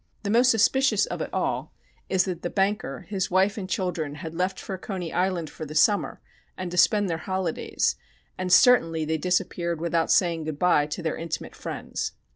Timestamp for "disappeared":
9.19-9.79